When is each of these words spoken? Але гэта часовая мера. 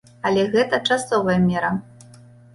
Але 0.29 0.45
гэта 0.55 0.79
часовая 0.95 1.37
мера. 1.45 1.71